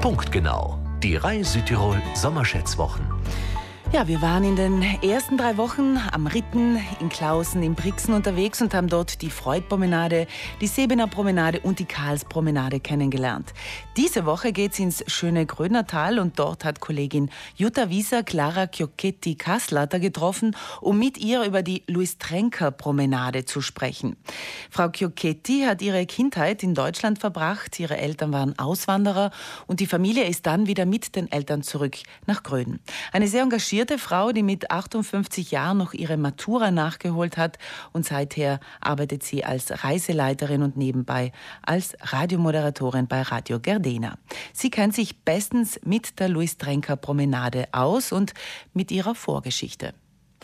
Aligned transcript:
Punktgenau. 0.00 0.78
Die 1.02 1.16
Reihe 1.16 1.44
Südtirol 1.44 2.00
Sommerschätzwochen. 2.14 3.15
Ja, 3.96 4.06
wir 4.06 4.20
waren 4.20 4.44
in 4.44 4.56
den 4.56 4.82
ersten 5.02 5.38
drei 5.38 5.56
Wochen 5.56 5.96
am 6.12 6.26
Ritten 6.26 6.78
in 7.00 7.08
Klausen 7.08 7.62
in 7.62 7.74
Brixen 7.74 8.12
unterwegs 8.12 8.60
und 8.60 8.74
haben 8.74 8.88
dort 8.88 9.22
die 9.22 9.30
Freudpromenade, 9.30 10.26
die 10.60 10.66
Sebener 10.66 11.06
Promenade 11.06 11.60
und 11.60 11.78
die 11.78 11.86
Karlspromenade 11.86 12.78
kennengelernt. 12.78 13.54
Diese 13.96 14.26
Woche 14.26 14.52
geht's 14.52 14.78
ins 14.78 15.02
schöne 15.10 15.46
Grönertal 15.46 16.18
und 16.18 16.38
dort 16.38 16.66
hat 16.66 16.80
Kollegin 16.80 17.30
Jutta 17.54 17.88
Wieser 17.88 18.22
Clara 18.22 18.66
Chiocchetti 18.66 19.36
Kasslater 19.36 19.98
getroffen, 19.98 20.54
um 20.82 20.98
mit 20.98 21.16
ihr 21.16 21.44
über 21.44 21.62
die 21.62 21.82
Louis 21.86 22.18
Trenker 22.18 22.72
Promenade 22.72 23.46
zu 23.46 23.62
sprechen. 23.62 24.18
Frau 24.68 24.90
Chiocchetti 24.90 25.62
hat 25.62 25.80
ihre 25.80 26.04
Kindheit 26.04 26.62
in 26.62 26.74
Deutschland 26.74 27.18
verbracht, 27.18 27.80
ihre 27.80 27.96
Eltern 27.96 28.30
waren 28.30 28.58
Auswanderer 28.58 29.30
und 29.66 29.80
die 29.80 29.86
Familie 29.86 30.24
ist 30.24 30.44
dann 30.44 30.66
wieder 30.66 30.84
mit 30.84 31.16
den 31.16 31.32
Eltern 31.32 31.62
zurück 31.62 31.96
nach 32.26 32.42
Gröden. 32.42 32.80
Eine 33.10 33.28
sehr 33.28 33.40
engagierte 33.40 33.85
engagierte 33.86 33.98
Frau, 33.98 34.32
die 34.32 34.42
mit 34.42 34.70
58 34.70 35.52
Jahren 35.52 35.78
noch 35.78 35.94
ihre 35.94 36.16
Matura 36.16 36.70
nachgeholt 36.72 37.36
hat 37.36 37.58
und 37.92 38.04
seither 38.04 38.58
arbeitet 38.80 39.22
sie 39.22 39.44
als 39.44 39.84
Reiseleiterin 39.84 40.62
und 40.62 40.76
nebenbei 40.76 41.30
als 41.62 41.96
Radiomoderatorin 42.00 43.06
bei 43.06 43.22
Radio 43.22 43.60
Gardena. 43.60 44.18
Sie 44.52 44.70
kennt 44.70 44.94
sich 44.94 45.20
bestens 45.20 45.78
mit 45.84 46.18
der 46.18 46.28
Louis 46.28 46.58
Trenker 46.58 46.96
Promenade 46.96 47.68
aus 47.72 48.10
und 48.10 48.34
mit 48.74 48.90
ihrer 48.90 49.14
Vorgeschichte. 49.14 49.94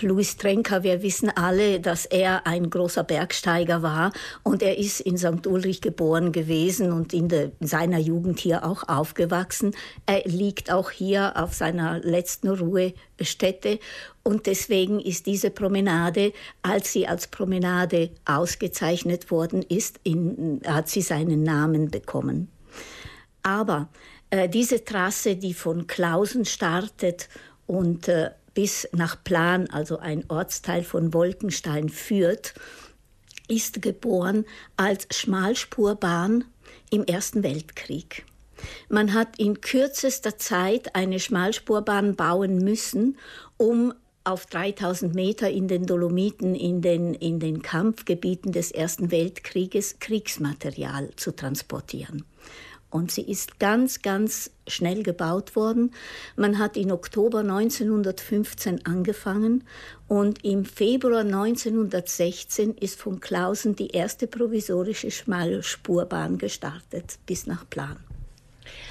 Louis 0.00 0.36
Trenker, 0.36 0.82
wir 0.82 1.02
wissen 1.02 1.30
alle, 1.30 1.78
dass 1.78 2.06
er 2.06 2.46
ein 2.46 2.70
großer 2.70 3.04
Bergsteiger 3.04 3.82
war 3.82 4.12
und 4.42 4.62
er 4.62 4.78
ist 4.78 5.00
in 5.00 5.16
St. 5.16 5.46
Ulrich 5.46 5.80
geboren 5.80 6.32
gewesen 6.32 6.92
und 6.92 7.12
in, 7.12 7.28
de, 7.28 7.50
in, 7.60 7.66
seiner 7.66 7.98
Jugend 7.98 8.40
hier 8.40 8.64
auch 8.64 8.88
aufgewachsen. 8.88 9.76
Er 10.06 10.22
liegt 10.24 10.72
auch 10.72 10.90
hier 10.90 11.34
auf 11.36 11.54
seiner 11.54 12.00
letzten 12.00 12.48
Ruhestätte 12.48 13.78
und 14.24 14.46
deswegen 14.46 14.98
ist 14.98 15.26
diese 15.26 15.50
Promenade, 15.50 16.32
als 16.62 16.92
sie 16.92 17.06
als 17.06 17.28
Promenade 17.28 18.10
ausgezeichnet 18.24 19.30
worden 19.30 19.62
ist, 19.62 20.00
in, 20.02 20.60
hat 20.66 20.88
sie 20.88 21.02
seinen 21.02 21.42
Namen 21.42 21.90
bekommen. 21.90 22.48
Aber 23.42 23.88
äh, 24.30 24.48
diese 24.48 24.84
Trasse, 24.84 25.36
die 25.36 25.54
von 25.54 25.86
Klausen 25.86 26.44
startet 26.44 27.28
und 27.66 28.08
äh, 28.08 28.30
bis 28.54 28.88
nach 28.92 29.22
Plan, 29.22 29.68
also 29.70 29.98
ein 29.98 30.24
Ortsteil 30.28 30.84
von 30.84 31.14
Wolkenstein, 31.14 31.88
führt, 31.88 32.54
ist 33.48 33.82
geboren 33.82 34.44
als 34.76 35.06
Schmalspurbahn 35.10 36.44
im 36.90 37.04
Ersten 37.04 37.42
Weltkrieg. 37.42 38.24
Man 38.88 39.14
hat 39.14 39.38
in 39.38 39.60
kürzester 39.60 40.38
Zeit 40.38 40.94
eine 40.94 41.18
Schmalspurbahn 41.18 42.14
bauen 42.14 42.58
müssen, 42.58 43.18
um 43.56 43.92
auf 44.24 44.46
3000 44.46 45.14
Meter 45.14 45.50
in 45.50 45.66
den 45.66 45.86
Dolomiten, 45.86 46.54
in 46.54 46.80
den, 46.80 47.14
in 47.14 47.40
den 47.40 47.62
Kampfgebieten 47.62 48.52
des 48.52 48.70
Ersten 48.70 49.10
Weltkrieges 49.10 49.98
Kriegsmaterial 49.98 51.10
zu 51.16 51.32
transportieren. 51.34 52.24
Und 52.92 53.10
sie 53.10 53.22
ist 53.22 53.58
ganz, 53.58 54.02
ganz 54.02 54.50
schnell 54.68 55.02
gebaut 55.02 55.56
worden. 55.56 55.92
Man 56.36 56.58
hat 56.58 56.76
in 56.76 56.92
Oktober 56.92 57.38
1915 57.38 58.84
angefangen 58.84 59.64
und 60.08 60.44
im 60.44 60.66
Februar 60.66 61.20
1916 61.20 62.74
ist 62.74 63.00
von 63.00 63.18
Klausen 63.18 63.74
die 63.74 63.88
erste 63.88 64.26
provisorische 64.26 65.10
Schmalspurbahn 65.10 66.36
gestartet 66.36 67.18
bis 67.24 67.46
nach 67.46 67.68
Plan. 67.68 67.96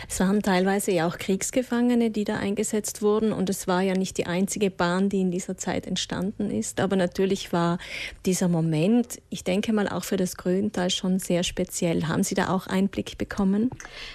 Es 0.09 0.19
waren 0.19 0.41
teilweise 0.41 0.91
ja 0.91 1.07
auch 1.07 1.17
Kriegsgefangene, 1.17 2.11
die 2.11 2.23
da 2.23 2.37
eingesetzt 2.37 3.01
wurden. 3.01 3.31
Und 3.31 3.49
es 3.49 3.67
war 3.67 3.81
ja 3.81 3.93
nicht 3.93 4.17
die 4.17 4.25
einzige 4.25 4.69
Bahn, 4.69 5.09
die 5.09 5.21
in 5.21 5.31
dieser 5.31 5.57
Zeit 5.57 5.87
entstanden 5.87 6.49
ist. 6.49 6.79
Aber 6.79 6.95
natürlich 6.95 7.53
war 7.53 7.77
dieser 8.25 8.47
Moment, 8.47 9.21
ich 9.29 9.43
denke 9.43 9.73
mal 9.73 9.87
auch 9.87 10.03
für 10.03 10.17
das 10.17 10.37
Gröntal 10.37 10.89
schon 10.89 11.19
sehr 11.19 11.43
speziell. 11.43 12.07
Haben 12.07 12.23
Sie 12.23 12.35
da 12.35 12.49
auch 12.49 12.67
Einblick 12.67 13.17
bekommen? 13.17 13.69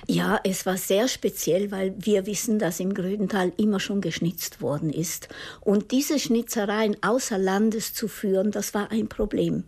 Ja, 0.06 0.40
es 0.44 0.66
war 0.66 0.76
sehr 0.76 1.08
speziell, 1.08 1.70
weil 1.70 1.94
wir 1.98 2.26
wissen, 2.26 2.58
dass 2.58 2.80
im 2.80 2.94
Gröntal 2.94 3.52
immer 3.56 3.80
schon 3.80 4.00
geschnitzt 4.00 4.60
worden 4.60 4.90
ist. 4.90 5.28
Und 5.60 5.92
diese 5.92 6.18
Schnitzereien 6.18 6.96
außer 7.02 7.38
Landes 7.38 7.94
zu 7.94 8.08
führen, 8.08 8.50
das 8.50 8.74
war 8.74 8.90
ein 8.90 9.08
Problem. 9.08 9.64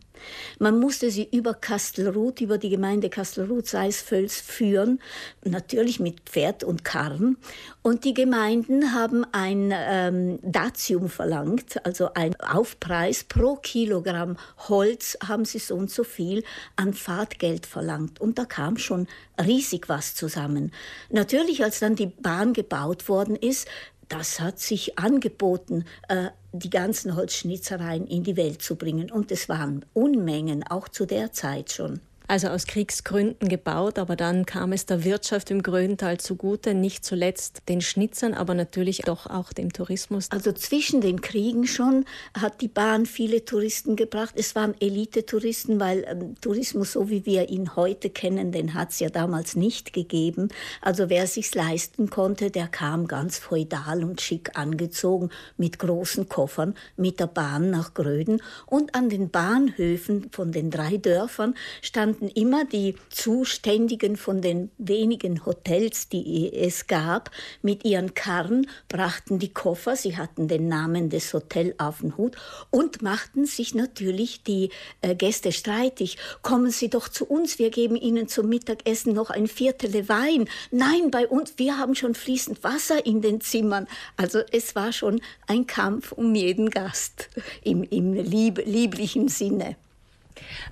Man 0.58 0.78
musste 0.78 1.10
sie 1.10 1.28
über 1.30 1.54
Kastelruth, 1.54 2.40
über 2.40 2.58
die 2.58 2.70
Gemeinde 2.70 3.08
Kastelruth-Seisfels 3.08 4.40
führen, 4.40 5.00
natürlich 5.44 5.87
mit 5.98 6.20
Pferd 6.20 6.62
und 6.62 6.84
Karren. 6.84 7.38
Und 7.82 8.04
die 8.04 8.14
Gemeinden 8.14 8.94
haben 8.94 9.24
ein 9.32 9.72
ähm, 9.74 10.38
Datium 10.42 11.08
verlangt, 11.08 11.84
also 11.84 12.12
ein 12.14 12.38
Aufpreis 12.40 13.24
pro 13.24 13.56
Kilogramm 13.56 14.36
Holz 14.68 15.16
haben 15.26 15.44
sie 15.44 15.58
so 15.58 15.74
und 15.74 15.90
so 15.90 16.04
viel 16.04 16.44
an 16.76 16.94
Fahrtgeld 16.94 17.66
verlangt. 17.66 18.20
Und 18.20 18.38
da 18.38 18.44
kam 18.44 18.76
schon 18.76 19.06
riesig 19.42 19.88
was 19.88 20.14
zusammen. 20.14 20.72
Natürlich, 21.10 21.64
als 21.64 21.80
dann 21.80 21.96
die 21.96 22.06
Bahn 22.06 22.52
gebaut 22.52 23.08
worden 23.08 23.36
ist, 23.36 23.66
das 24.08 24.40
hat 24.40 24.58
sich 24.58 24.98
angeboten, 24.98 25.84
äh, 26.08 26.28
die 26.52 26.70
ganzen 26.70 27.14
Holzschnitzereien 27.14 28.06
in 28.06 28.24
die 28.24 28.36
Welt 28.36 28.62
zu 28.62 28.76
bringen. 28.76 29.10
Und 29.10 29.30
es 29.30 29.48
waren 29.48 29.84
Unmengen, 29.92 30.62
auch 30.66 30.88
zu 30.88 31.06
der 31.06 31.32
Zeit 31.32 31.72
schon 31.72 32.00
also 32.28 32.48
aus 32.48 32.66
Kriegsgründen 32.66 33.48
gebaut, 33.48 33.98
aber 33.98 34.14
dann 34.14 34.44
kam 34.46 34.72
es 34.72 34.86
der 34.86 35.02
Wirtschaft 35.04 35.50
im 35.50 35.62
Gröntal 35.62 36.18
zugute, 36.18 36.74
nicht 36.74 37.04
zuletzt 37.04 37.62
den 37.68 37.80
Schnitzern, 37.80 38.34
aber 38.34 38.54
natürlich 38.54 38.98
doch 38.98 39.26
auch 39.26 39.52
dem 39.52 39.72
Tourismus. 39.72 40.30
Also 40.30 40.52
zwischen 40.52 41.00
den 41.00 41.22
Kriegen 41.22 41.66
schon 41.66 42.04
hat 42.38 42.60
die 42.60 42.68
Bahn 42.68 43.06
viele 43.06 43.44
Touristen 43.46 43.96
gebracht. 43.96 44.34
Es 44.36 44.54
waren 44.54 44.74
Elite-Touristen, 44.78 45.80
weil 45.80 46.04
ähm, 46.06 46.34
Tourismus, 46.40 46.92
so 46.92 47.08
wie 47.08 47.24
wir 47.24 47.48
ihn 47.48 47.74
heute 47.76 48.10
kennen, 48.10 48.52
den 48.52 48.74
hat 48.74 48.90
es 48.90 49.00
ja 49.00 49.08
damals 49.08 49.56
nicht 49.56 49.94
gegeben. 49.94 50.48
Also 50.82 51.08
wer 51.08 51.26
sich's 51.26 51.54
leisten 51.54 52.10
konnte, 52.10 52.50
der 52.50 52.68
kam 52.68 53.08
ganz 53.08 53.38
feudal 53.38 54.04
und 54.04 54.20
schick 54.20 54.58
angezogen 54.58 55.30
mit 55.56 55.78
großen 55.78 56.28
Koffern 56.28 56.74
mit 56.96 57.20
der 57.20 57.26
Bahn 57.26 57.70
nach 57.70 57.94
Gröden 57.94 58.42
und 58.66 58.94
an 58.94 59.08
den 59.08 59.30
Bahnhöfen 59.30 60.30
von 60.30 60.52
den 60.52 60.70
drei 60.70 60.98
Dörfern 60.98 61.54
stand 61.80 62.17
standen 62.18 62.28
immer 62.28 62.64
die 62.64 62.96
Zuständigen 63.10 64.16
von 64.16 64.42
den 64.42 64.70
wenigen 64.78 65.46
Hotels, 65.46 66.08
die 66.08 66.52
es 66.52 66.86
gab, 66.88 67.30
mit 67.62 67.84
ihren 67.84 68.14
Karren, 68.14 68.66
brachten 68.88 69.38
die 69.38 69.52
Koffer, 69.52 69.94
sie 69.94 70.16
hatten 70.16 70.48
den 70.48 70.68
Namen 70.68 71.10
des 71.10 71.32
Hotels 71.32 71.78
auf 71.78 72.00
den 72.00 72.16
Hut 72.16 72.36
und 72.70 73.02
machten 73.02 73.46
sich 73.46 73.74
natürlich 73.74 74.42
die 74.42 74.70
äh, 75.00 75.14
Gäste 75.14 75.52
streitig. 75.52 76.18
Kommen 76.42 76.70
Sie 76.70 76.90
doch 76.90 77.08
zu 77.08 77.24
uns, 77.24 77.58
wir 77.58 77.70
geben 77.70 77.96
Ihnen 77.96 78.26
zum 78.26 78.48
Mittagessen 78.48 79.12
noch 79.14 79.30
ein 79.30 79.46
Viertel 79.46 80.08
Wein. 80.08 80.48
Nein, 80.70 81.10
bei 81.10 81.26
uns, 81.26 81.54
wir 81.56 81.78
haben 81.78 81.94
schon 81.94 82.14
fließend 82.14 82.64
Wasser 82.64 83.06
in 83.06 83.22
den 83.22 83.40
Zimmern. 83.40 83.86
Also 84.16 84.40
es 84.50 84.74
war 84.74 84.92
schon 84.92 85.20
ein 85.46 85.66
Kampf 85.66 86.12
um 86.12 86.34
jeden 86.34 86.70
Gast 86.70 87.30
im, 87.62 87.84
im 87.84 88.12
lieb, 88.14 88.60
lieblichen 88.64 89.28
Sinne. 89.28 89.76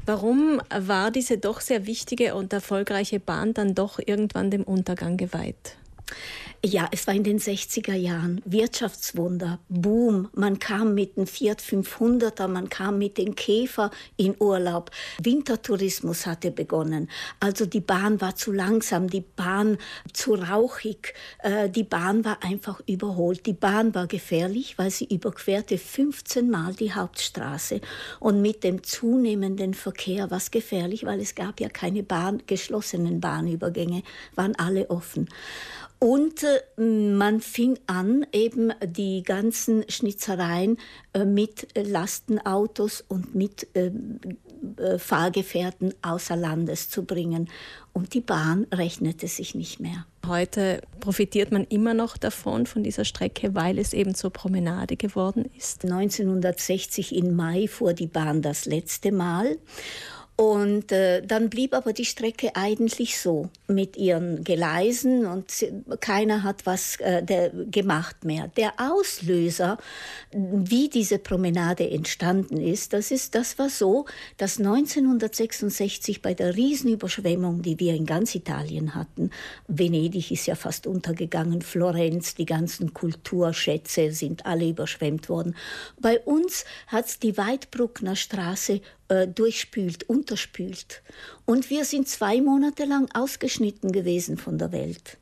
Warum 0.05 0.61
war 0.71 1.11
diese 1.11 1.39
doch 1.39 1.61
sehr 1.61 1.87
wichtige 1.87 2.35
und 2.35 2.53
erfolgreiche 2.53 3.21
Bahn 3.21 3.55
dann 3.55 3.75
doch 3.75 3.99
irgendwann 4.05 4.51
dem 4.51 4.63
Untergang 4.63 5.17
geweiht? 5.17 5.77
Ja, 6.65 6.89
es 6.91 7.07
war 7.07 7.15
in 7.15 7.23
den 7.23 7.39
60er 7.39 7.95
Jahren. 7.95 8.41
Wirtschaftswunder, 8.45 9.61
Boom. 9.69 10.29
Man 10.35 10.59
kam 10.59 10.95
mit 10.95 11.17
dem 11.17 11.27
Fiat 11.27 11.61
500er, 11.61 12.49
man 12.49 12.69
kam 12.69 12.99
mit 12.99 13.19
dem 13.19 13.37
Käfer 13.37 13.91
in 14.17 14.35
Urlaub. 14.41 14.91
Wintertourismus 15.23 16.27
hatte 16.27 16.51
begonnen. 16.51 17.09
Also 17.39 17.67
die 17.67 17.81
Bahn 17.81 18.21
war 18.21 18.35
zu 18.35 18.51
langsam, 18.51 19.09
die 19.09 19.21
Bahn 19.21 19.79
zu 20.13 20.35
rauchig, 20.35 21.15
äh, 21.41 21.69
die 21.69 21.85
Bahn 21.85 22.25
war 22.25 22.43
einfach 22.43 22.81
überholt. 22.87 23.47
Die 23.47 23.53
Bahn 23.53 23.95
war 23.95 24.09
gefährlich, 24.09 24.77
weil 24.77 24.91
sie 24.91 25.05
überquerte 25.05 25.79
15 25.79 26.51
Mal 26.51 26.75
die 26.75 26.93
Hauptstraße. 26.93 27.81
Und 28.19 28.43
mit 28.43 28.65
dem 28.65 28.83
zunehmenden 28.83 29.75
Verkehr 29.75 30.31
war 30.31 30.39
es 30.39 30.51
gefährlich, 30.51 31.05
weil 31.05 31.21
es 31.21 31.35
gab 31.35 31.61
ja 31.61 31.69
keine 31.69 32.03
Bahn, 32.03 32.43
geschlossenen 32.47 33.21
Bahnübergänge, 33.21 34.03
waren 34.35 34.57
alle 34.57 34.91
offen. 34.91 35.29
Und 35.99 36.43
äh, 36.43 36.83
man 36.83 37.41
fing 37.41 37.79
an, 37.87 38.27
eben 38.33 38.73
die 38.85 39.23
ganzen 39.23 39.85
Schnitzereien 39.89 40.79
äh, 41.15 41.25
mit 41.25 41.69
Lastenautos 41.75 43.03
und 43.09 43.35
mit 43.35 43.67
äh, 43.75 43.91
äh, 44.79 44.99
Fahrgefährten 44.99 45.95
außer 46.03 46.37
Landes 46.37 46.91
zu 46.91 47.05
bringen. 47.05 47.49
Und 47.93 48.13
die 48.13 48.21
Bahn 48.21 48.67
rechnete 48.73 49.27
sich 49.27 49.55
nicht 49.55 49.81
mehr. 49.81 50.07
Heute 50.27 50.83
profitiert 51.01 51.53
man 51.53 51.65
immer 51.65 51.95
noch 51.95 52.17
davon, 52.17 52.67
von 52.67 52.83
dieser 52.83 53.05
Strecke, 53.05 53.55
weil 53.55 53.79
es 53.79 53.93
eben 53.93 54.15
zur 54.15 54.31
Promenade 54.31 54.97
geworden 54.97 55.49
ist. 55.57 55.85
1960 55.85 57.15
im 57.15 57.37
Mai 57.37 57.69
fuhr 57.69 57.95
die 57.95 58.09
Bahn 58.09 58.43
das 58.43 58.67
letzte 58.67 59.13
Mal. 59.13 59.57
Und 60.37 60.93
äh, 60.93 61.23
dann 61.23 61.49
blieb 61.49 61.73
aber 61.73 61.95
die 61.95 62.05
Strecke 62.05 62.55
eigentlich 62.55 63.19
so. 63.19 63.49
mit 63.69 63.97
ihren 63.97 64.45
Gleisen 64.45 65.25
und 65.25 65.51
keiner 66.01 66.43
hat 66.43 66.67
was 66.67 67.01
äh, 67.01 67.23
der, 67.23 67.51
gemacht 67.71 68.25
mehr. 68.25 68.49
Der 68.57 68.75
Auslöser, 68.77 69.79
wie 70.33 70.91
diese 70.91 71.19
Promenade 71.19 71.89
entstanden 71.89 72.59
ist, 72.59 72.93
das 72.93 73.11
ist, 73.11 73.35
das 73.35 73.59
war 73.59 73.71
so, 73.71 74.05
dass 74.37 74.59
1966 74.59 76.21
bei 76.21 76.35
der 76.35 76.55
Riesenüberschwemmung, 76.55 77.63
die 77.63 77.81
wir 77.81 77.95
in 77.95 78.05
ganz 78.05 78.35
Italien 78.35 78.95
hatten, 78.95 79.31
Venedig 79.69 80.31
ist 80.31 80.45
ja 80.45 80.55
fast 80.55 80.87
untergegangen, 80.87 81.63
Florenz, 81.63 82.35
die 82.35 82.47
ganzen 82.47 82.93
Kulturschätze 82.93 84.13
sind 84.13 84.45
alle 84.45 84.69
überschwemmt 84.69 85.31
worden. 85.31 85.57
Bei 85.99 86.21
uns 86.21 86.67
hat 86.89 87.23
die 87.23 87.39
Weidbruckner 87.39 88.17
Straße 88.17 88.83
äh, 89.09 89.29
durchspült, 89.29 90.09
unterspült. 90.09 91.03
Und 91.45 91.71
wir 91.71 91.85
sind 91.85 92.09
zwei 92.09 92.41
Monate 92.41 92.85
lang 92.85 93.09
ausgeschnitten 93.15 93.93
gewesen 93.93 94.37
von 94.37 94.59
der 94.59 94.73
Welt. 94.73 95.19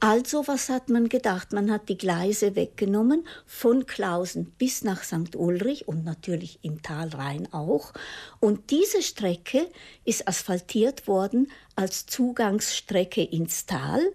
Also, 0.00 0.46
was 0.46 0.68
hat 0.68 0.90
man 0.90 1.08
gedacht? 1.08 1.52
Man 1.52 1.70
hat 1.70 1.88
die 1.88 1.96
Gleise 1.96 2.54
weggenommen 2.54 3.26
von 3.46 3.86
Klausen 3.86 4.52
bis 4.58 4.84
nach 4.84 5.02
St. 5.02 5.34
Ulrich 5.34 5.88
und 5.88 6.04
natürlich 6.04 6.58
im 6.62 6.82
Tal 6.82 7.08
Rhein 7.08 7.52
auch. 7.52 7.92
Und 8.38 8.70
diese 8.70 9.02
Strecke 9.02 9.66
ist 10.04 10.28
asphaltiert 10.28 11.06
worden 11.06 11.50
als 11.74 12.06
Zugangsstrecke 12.06 13.22
ins 13.22 13.66
Tal 13.66 14.12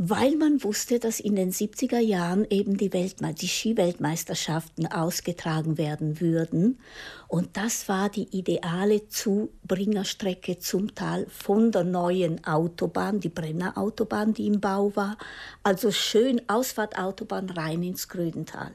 weil 0.00 0.36
man 0.36 0.62
wusste, 0.62 1.00
dass 1.00 1.18
in 1.18 1.34
den 1.34 1.50
70er 1.50 1.98
Jahren 1.98 2.46
eben 2.48 2.76
die, 2.76 2.92
Weltme 2.92 3.34
die 3.34 3.48
Skiweltmeisterschaften 3.48 4.86
ausgetragen 4.86 5.76
werden 5.76 6.20
würden. 6.20 6.78
Und 7.26 7.56
das 7.56 7.88
war 7.88 8.08
die 8.08 8.28
ideale 8.36 9.08
Zubringerstrecke 9.08 10.60
zum 10.60 10.94
Tal 10.94 11.26
von 11.26 11.72
der 11.72 11.82
neuen 11.82 12.44
Autobahn, 12.44 13.18
die 13.18 13.28
Brenner 13.28 13.76
Autobahn, 13.76 14.34
die 14.34 14.46
im 14.46 14.60
Bau 14.60 14.94
war. 14.94 15.18
Also 15.64 15.90
schön 15.90 16.42
Ausfahrtautobahn 16.48 17.50
rein 17.50 17.82
ins 17.82 18.08
Grödental. 18.08 18.70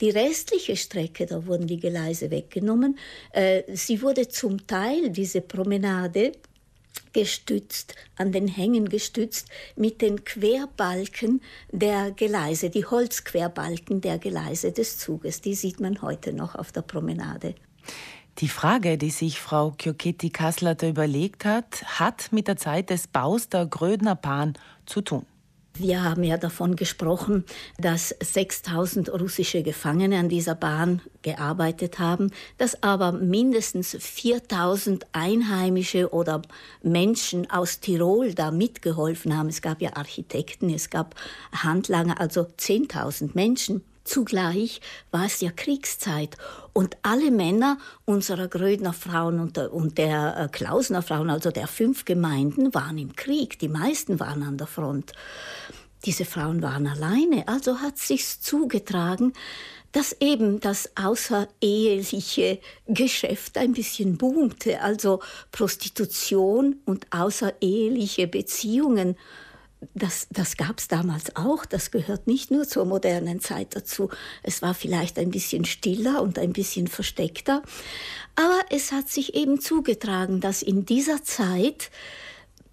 Die 0.00 0.10
restliche 0.10 0.76
Strecke, 0.76 1.26
da 1.26 1.46
wurden 1.46 1.66
die 1.66 1.80
Gleise 1.80 2.30
weggenommen. 2.30 2.98
Äh, 3.32 3.62
sie 3.74 4.02
wurde 4.02 4.28
zum 4.28 4.66
Teil, 4.66 5.10
diese 5.10 5.40
Promenade, 5.40 6.32
gestützt, 7.12 7.94
an 8.16 8.32
den 8.32 8.48
Hängen 8.48 8.88
gestützt 8.88 9.48
mit 9.76 10.02
den 10.02 10.24
Querbalken 10.24 11.40
der 11.70 12.10
Gleise, 12.10 12.70
die 12.70 12.84
Holzquerbalken 12.84 14.00
der 14.00 14.18
Gleise 14.18 14.72
des 14.72 14.98
Zuges. 14.98 15.40
Die 15.40 15.54
sieht 15.54 15.80
man 15.80 16.02
heute 16.02 16.32
noch 16.32 16.54
auf 16.54 16.72
der 16.72 16.82
Promenade. 16.82 17.54
Die 18.38 18.48
Frage, 18.48 18.98
die 18.98 19.10
sich 19.10 19.40
Frau 19.40 19.70
Kyoketti 19.70 20.28
Kasslater 20.28 20.88
überlegt 20.88 21.46
hat, 21.46 21.82
hat 21.98 22.32
mit 22.32 22.48
der 22.48 22.58
Zeit 22.58 22.90
des 22.90 23.06
Baus 23.06 23.48
der 23.48 23.64
Grödner 23.64 24.14
Bahn 24.14 24.54
zu 24.84 25.00
tun. 25.00 25.24
Wir 25.78 26.02
haben 26.02 26.22
ja 26.22 26.38
davon 26.38 26.74
gesprochen, 26.74 27.44
dass 27.78 28.08
6000 28.20 29.10
russische 29.12 29.62
Gefangene 29.62 30.18
an 30.18 30.30
dieser 30.30 30.54
Bahn 30.54 31.02
gearbeitet 31.20 31.98
haben, 31.98 32.30
dass 32.56 32.82
aber 32.82 33.12
mindestens 33.12 33.96
4000 33.98 35.06
Einheimische 35.12 36.14
oder 36.14 36.40
Menschen 36.82 37.50
aus 37.50 37.80
Tirol 37.80 38.32
da 38.32 38.50
mitgeholfen 38.50 39.36
haben. 39.36 39.48
Es 39.48 39.60
gab 39.60 39.82
ja 39.82 39.96
Architekten, 39.96 40.70
es 40.70 40.88
gab 40.88 41.14
Handlanger, 41.52 42.20
also 42.20 42.42
10.000 42.42 43.30
Menschen. 43.34 43.82
Zugleich 44.06 44.80
war 45.10 45.26
es 45.26 45.40
ja 45.40 45.50
Kriegszeit 45.50 46.36
und 46.72 46.96
alle 47.02 47.32
Männer 47.32 47.76
unserer 48.04 48.46
Grödner 48.46 48.92
Frauen 48.92 49.40
und 49.40 49.56
der, 49.56 49.72
und 49.72 49.98
der 49.98 50.36
äh, 50.38 50.48
Klausner 50.48 51.02
Frauen, 51.02 51.28
also 51.28 51.50
der 51.50 51.66
fünf 51.66 52.04
Gemeinden, 52.04 52.72
waren 52.72 52.98
im 52.98 53.16
Krieg. 53.16 53.58
Die 53.58 53.68
meisten 53.68 54.20
waren 54.20 54.44
an 54.44 54.58
der 54.58 54.68
Front. 54.68 55.12
Diese 56.04 56.24
Frauen 56.24 56.62
waren 56.62 56.86
alleine, 56.86 57.48
also 57.48 57.80
hat 57.80 57.98
sich's 57.98 58.40
zugetragen, 58.40 59.32
dass 59.90 60.14
eben 60.20 60.60
das 60.60 60.90
außereheliche 60.94 62.60
Geschäft 62.86 63.58
ein 63.58 63.72
bisschen 63.72 64.18
boomte, 64.18 64.82
also 64.82 65.20
Prostitution 65.50 66.76
und 66.84 67.06
außereheliche 67.10 68.28
Beziehungen 68.28 69.16
das, 69.94 70.26
das 70.30 70.56
gab 70.56 70.78
es 70.78 70.88
damals 70.88 71.36
auch. 71.36 71.64
Das 71.64 71.90
gehört 71.90 72.26
nicht 72.26 72.50
nur 72.50 72.66
zur 72.66 72.84
modernen 72.84 73.40
Zeit 73.40 73.76
dazu. 73.76 74.10
Es 74.42 74.62
war 74.62 74.74
vielleicht 74.74 75.18
ein 75.18 75.30
bisschen 75.30 75.64
stiller 75.64 76.22
und 76.22 76.38
ein 76.38 76.52
bisschen 76.52 76.88
versteckter. 76.88 77.62
Aber 78.34 78.60
es 78.70 78.92
hat 78.92 79.08
sich 79.08 79.34
eben 79.34 79.60
zugetragen, 79.60 80.40
dass 80.40 80.62
in 80.62 80.86
dieser 80.86 81.22
Zeit 81.22 81.90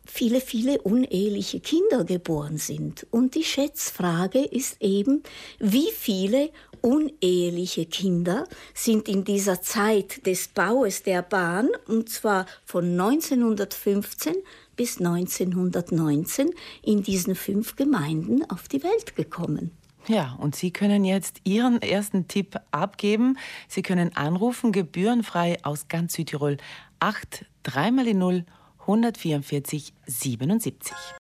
viele, 0.06 0.42
viele 0.42 0.82
uneheliche 0.82 1.60
Kinder 1.60 2.04
geboren 2.04 2.58
sind. 2.58 3.08
Und 3.12 3.36
die 3.36 3.44
Schätzfrage 3.44 4.40
ist 4.40 4.82
eben, 4.82 5.24
wie 5.60 5.90
viele 5.92 6.52
uneheliche 6.82 7.86
Kinder 7.86 8.46
sind 8.74 9.08
in 9.08 9.24
dieser 9.24 9.62
Zeit 9.62 10.26
des 10.26 10.50
Baues 10.50 11.04
der 11.04 11.22
Bahn, 11.22 11.70
und 11.88 12.10
zwar 12.10 12.46
von 12.66 13.00
1915 13.00 14.36
bis 14.76 15.00
1919 15.00 16.52
in 16.82 17.04
diesen 17.04 17.36
fünf 17.36 17.76
Gemeinden 17.76 18.50
auf 18.50 18.68
die 18.68 18.84
Welt 18.84 19.16
gekommen. 19.16 19.72
Ja, 20.08 20.36
und 20.40 20.56
Sie 20.56 20.72
können 20.72 21.06
jetzt 21.06 21.40
Ihren 21.46 21.82
ersten 21.82 22.28
Tipp 22.28 22.60
abgeben. 22.72 23.38
Sie 23.70 23.82
können 23.82 24.16
anrufen, 24.16 24.72
gebührenfrei 24.72 25.64
aus 25.64 25.88
ganz 25.88 26.14
Südtirol 26.14 26.58
8 27.00 27.46
3 27.64 27.92
mal 27.92 28.14
0 28.14 28.46
144 28.80 29.94
77. 30.06 30.94